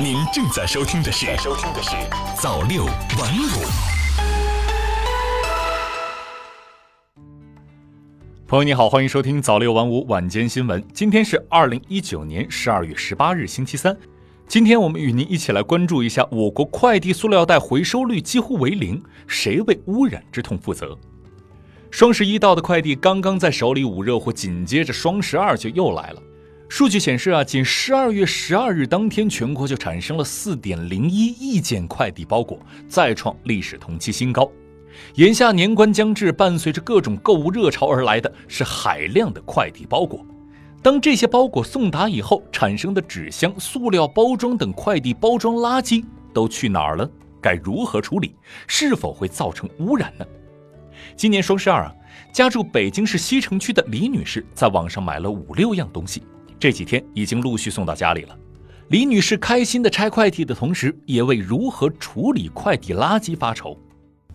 [0.00, 1.90] 您正在收听的是《收听的是
[2.40, 3.48] 早六晚五》。
[8.48, 10.82] 朋友你好，欢迎收听早六晚五晚间新闻。
[10.92, 13.96] 今天是二零一九年十二月十八日，星期三。
[14.48, 20.98] 今天我们与您一起来关注一下我国快递塑料袋回收率几乎为零，谁为污染之痛负责？
[21.90, 26.22] 双十一到的快递刚刚在手里捂热乎，紧接着双十二就又来了。
[26.74, 32.58] 数据显示啊，仅十二月十二日当天，全国就产生了四点零一亿件快递包裹，
[32.88, 34.50] 再创历史同期新高。
[35.16, 40.24] 眼下年关将至，伴随着各种购物热潮而来的是海量的快递包裹。
[40.82, 46.02] 当这些包裹送达以后，产生的纸箱、塑料包装等快递包装垃圾
[46.32, 47.06] 都去哪儿了？
[47.38, 48.34] 该如何处理？
[48.66, 50.24] 是否会造成污染呢？
[51.16, 51.94] 今年双十二啊，
[52.32, 56.22] 家住北京市西城区的李女士在网上买了五六样东西。
[56.62, 58.38] 这几天已经陆续送到家里了。
[58.86, 63.76] 李女士开心的拆快递的同时，也为如何处理快递垃圾发愁。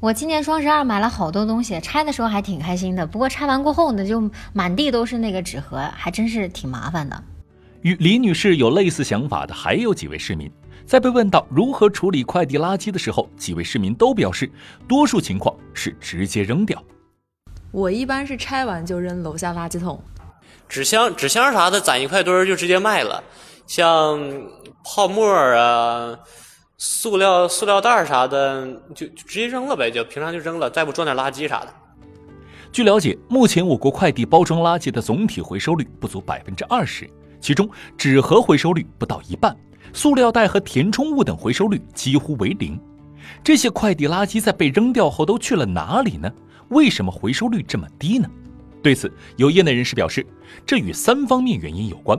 [0.00, 3.06] 我今年双十二买了好多东西，拆的时候还挺开心的。
[3.06, 7.22] 不过拆完过后呢，就满地都是那个纸盒，还真是挺麻烦的。
[7.82, 10.50] 与李女士有类似想法的还有几位市民，
[10.84, 14.50] 在被问到如何处理快递垃圾的时候，几位市民都表示，
[14.88, 16.82] 多数情况是直接扔掉。
[17.70, 20.02] 我一般是拆完就扔楼下垃圾桶。
[20.68, 23.22] 纸箱、纸箱啥的攒一块堆儿就直接卖了，
[23.66, 24.20] 像
[24.84, 26.18] 泡沫啊、
[26.76, 31.68] 塑料塑料袋啥的就就直接扔了呗，就平常就扔了，再不装点垃圾啥的。
[32.72, 37.08] 据了解，目前我国快递包装垃圾的总体回收率不足百分之二十，
[37.40, 39.56] 其中纸盒回收率不到一半，
[39.92, 42.78] 塑料袋和填充物等回收率几乎为零。
[43.42, 46.30] 这些快递垃圾在被扔掉后都去了哪里呢？
[46.68, 48.28] 为什么回收率这么低呢？
[48.86, 50.24] 对此，有业内人士表示，
[50.64, 52.16] 这与三方面原因有关。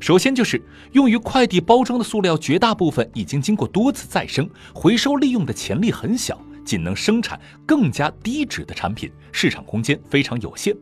[0.00, 10.74] 首先，就是用于快递包装的塑料绝大部分已经经过多次再生，回收利用的潜力很小，仅能生产更加低脂的产品，市场空间非常有限。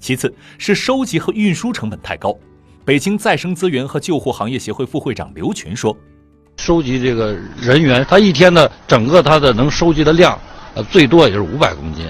[0.00, 2.36] 其次，是收集和运输成本太高。
[2.84, 5.96] 北京再生资源和救护行业协会副会长刘群说
[6.58, 10.36] ：“收集这个人员，他一天的整个他的能收集的量，
[10.74, 12.04] 呃，最多也就是五百公斤。”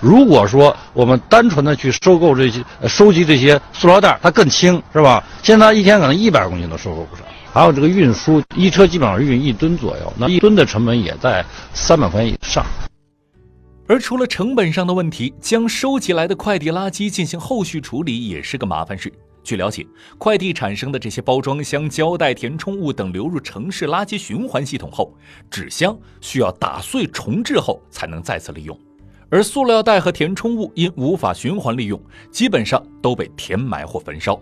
[0.00, 5.24] 如果说我们单纯的去收购这些、收集这些塑料袋，它更轻，是吧？
[5.42, 7.24] 现在一天可能一百公斤都收购不上。
[7.52, 12.64] 还有这个运输，一车基本上运一吨左右，那一吨的成本也在三百块钱以上。
[13.88, 19.10] 而除了成本上的问题，将收集来的快递垃圾进行后续处理也是个麻烦事。
[19.42, 19.86] 据了解，
[20.18, 25.16] 快递产生的这些包装箱、胶带、填充物等流入城市垃圾循环系统后，
[25.48, 28.76] 纸箱需要打碎重制后才能再次利用。
[29.28, 32.00] 而塑料袋和填充物因无法循环利用，
[32.30, 34.40] 基本上都被填埋或焚烧。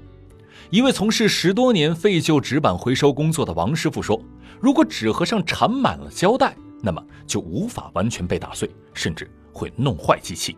[0.70, 4.20] 一位从事十多年废旧纸板回收工作的王师傅说
[4.60, 10.56] ：“如果纸盒上缠满了胶带，那么就无法完全被打碎，甚至会弄坏机器。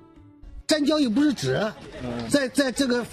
[0.69, 1.61] 粘胶又不是纸，
[2.29, 3.07] 在在这个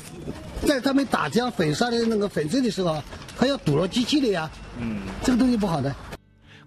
[0.66, 3.00] 在他们打浆粉刷的那个粉碎的时候，
[3.35, 4.50] 还要堵了机器的呀。
[4.79, 5.94] 嗯，这个东西不好的。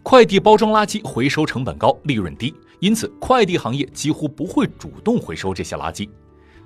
[0.04, 6.08] 快递包装垃圾回收成本高，利润低。”因此，快递行业几乎不会主动回收这些垃圾。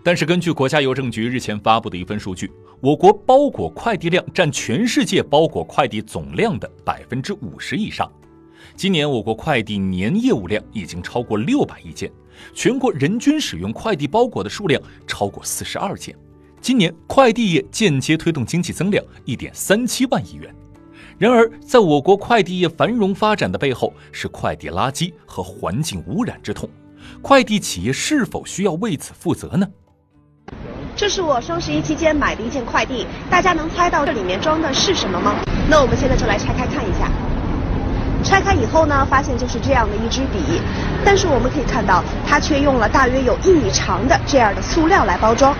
[0.02, 2.50] 但是，根据国家邮政局日前发布的一份数据，
[2.80, 8.10] 我国包裹快递量占全世界包裹快递总量的百分之五十以上。
[8.74, 12.10] 今年，我国快递年业务量已经超过六百亿件，
[12.54, 16.16] 全国人均使用快递包裹的数量超过四十二件。
[16.62, 20.54] 今年，快递业间接推动经济增量一点三七万亿元。
[21.20, 26.66] 然而，在我国快递业繁荣发展的背后，是快递垃圾和环境污染之痛。
[27.20, 29.68] 快递企业是否需要为此负责呢？
[30.96, 35.34] 这是我双十一期间买的一件快递，大家能猜到这里面装的是什么吗？
[35.68, 37.12] 那我们现在就来拆开看一下。
[38.24, 40.62] 拆开以后呢，发现就是这样的一支笔，
[41.04, 45.54] 但是我们可以看到，它却用了大约有一米长的这样的塑料来包装。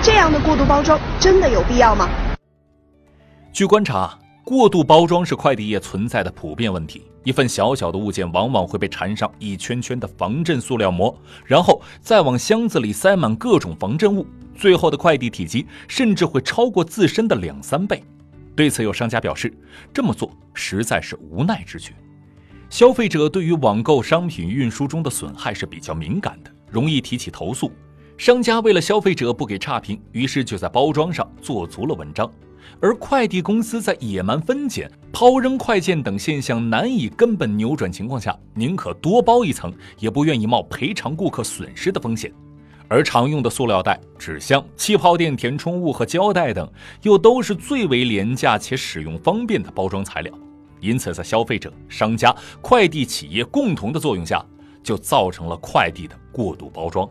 [0.00, 2.08] 这样的过度包装真的有必要吗？
[3.52, 4.18] 据观察。
[4.46, 7.02] 过度包装是快递业存在的普遍问题。
[7.24, 11.12] 一份小小的物件往往会被缠上一圈圈的防震塑料膜，
[11.44, 18.04] 然后再往箱子里塞满各种防震物，最后的快递体积甚至会超过自身的两三倍。
[18.54, 19.52] 对此，有商家表示，
[19.92, 21.92] 这么做实在是无奈之举。
[22.70, 27.72] 消费者对于网购商品运输中的损害是比较敏感的，容易提起投诉。
[28.16, 32.30] 商家为了消费者不给差评，于是就在包装上做足了文章。
[32.80, 42.32] 而快递公司在野蛮分拣、抛扔快件等现象难以根本扭转情况下，宁可多包一层，也不愿意冒赔偿顾客损失的风险。
[42.88, 46.70] 而常用的塑料袋、纸箱、气泡垫、填充物和胶带等，
[47.02, 50.32] 又都是最为廉价且使用方便的包装材料。
[50.80, 54.44] 因此，在消费者、商家、快递企业共同的作用下，
[54.84, 57.08] 就造成了快递的过度包装。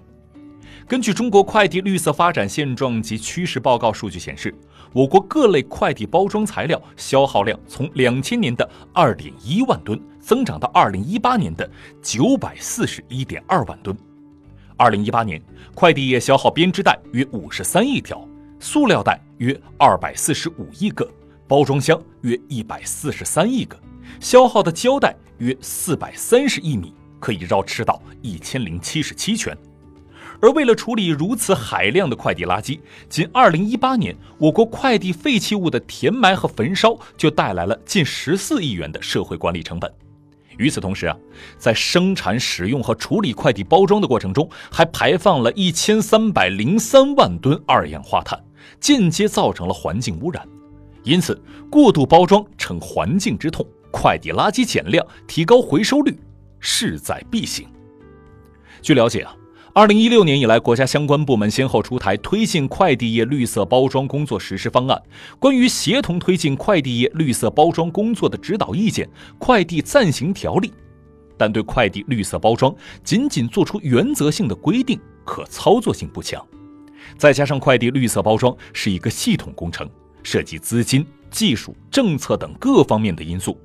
[0.87, 4.53] 根据中国快递绿色发展现状及趋势报告数据显示，
[4.93, 11.69] 我国各类快递包装材料消耗量从两千年的二点一万吨增长到二零一八年的
[12.01, 13.95] 九百四十一点二万吨。
[14.77, 15.41] 二零一八年，
[15.73, 18.27] 快递业消耗编织袋约五十三亿条，
[18.59, 21.09] 塑料袋约二百四十五亿个，
[21.47, 23.79] 包装箱约一百四十三亿个，
[24.19, 29.57] 消耗的胶带约四百三十亿米，可以绕赤道一千零七十七圈。
[30.41, 32.79] 而为了处理如此海量的快递垃圾，
[33.09, 39.91] 仅2018年，我国快递废弃物的填埋和焚烧就带来了近14亿元的社会管理成本。
[40.57, 41.17] 与此同时啊，
[41.57, 48.41] 在生产、使用和处理快递包装的过程中，还排放了一千三百零三万吨二氧化碳，
[48.79, 50.47] 间接造成了环境污染。
[51.03, 56.17] 因此，过度包装成环境之痛，快递垃圾减量、提高回收率
[56.59, 57.67] 势在必行。
[58.81, 59.35] 据了解啊。
[59.77, 64.97] 二零一六年以来，国家相关部门先后出台推进快递业绿色包装工作实施方案、
[65.37, 69.05] 关于协同推进快递业绿色包装工作的指导意见、
[69.37, 70.71] 快递暂行条例，
[71.37, 72.73] 但对快递绿色包装
[73.03, 76.41] 仅仅作出原则性的规定，可操作性不强。
[77.17, 79.89] 再加上快递绿色包装是一个系统工程，
[80.23, 83.59] 涉及资金、技术、政策等各方面的因素，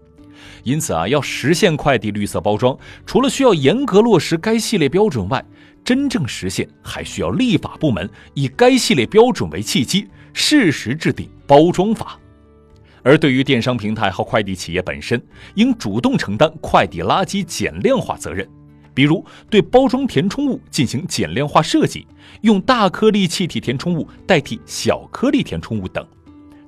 [0.65, 5.45] 因此啊，要实现快递绿色包装，除了需要严格落实该系列标准外，
[5.91, 12.17] 真正实现，还需要立法部门以该系列标准为契机，适时制定包装法。
[13.03, 15.21] 而对于电商平台和快递企业本身，
[15.57, 18.49] 应主动承担快递垃圾减量化责任，
[18.95, 22.07] 比如对包装填充物进行减量化设计，
[22.43, 26.07] 用大颗粒气体填充物代替小颗粒填充物等。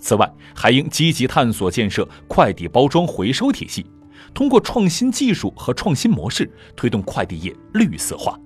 [0.00, 3.86] 此外，还应积极探索建设快递包装回收体系，
[4.34, 8.36] 通过创新技术和创新模式，推动快递业绿色化。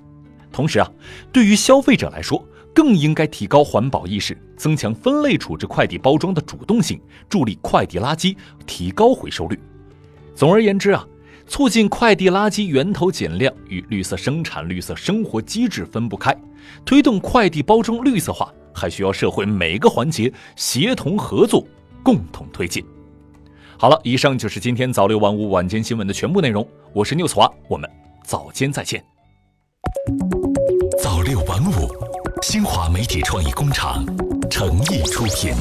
[0.56, 0.91] 同时啊，
[1.31, 2.43] 对于消费者来说，
[2.75, 6.99] 更应该提高环保意识，增强分类处置快递包装的主动性，
[7.29, 9.61] 助力快递垃圾提高回收率。
[10.35, 11.06] 总而言之啊，
[11.47, 16.35] 促进快递垃圾源头减量与绿色生产、绿色生活机制分不开。
[16.87, 21.67] 推动快递包装绿色化，还需要社会每个环节协同合作，
[22.02, 22.82] 共同推进。
[23.76, 26.67] 好了，以上就是今天早六晚五晚间新闻的全部内容。
[26.94, 27.87] 我是六华，我们
[28.25, 29.15] 早间再见。
[32.56, 34.03] 新华媒体创意工厂
[34.50, 35.53] 诚意出品。